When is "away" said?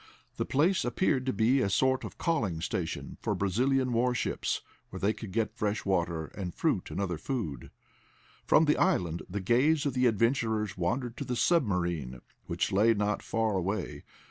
13.55-14.03